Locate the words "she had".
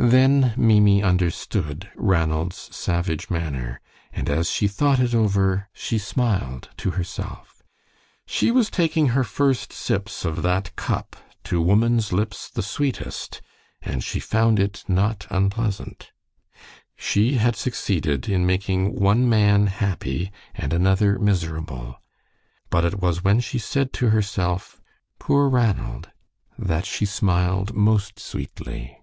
16.96-17.56